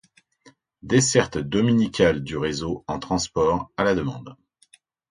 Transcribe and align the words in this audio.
Desserte 0.81 1.37
dominicale 1.43 2.23
du 2.23 2.35
réseau 2.35 2.83
en 2.87 2.97
transport 2.97 3.69
à 3.77 3.83
la 3.83 3.93
demande. 3.93 4.35